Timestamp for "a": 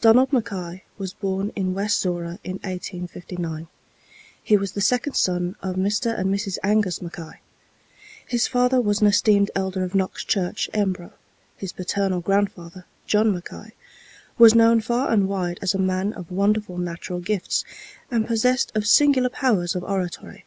15.74-15.78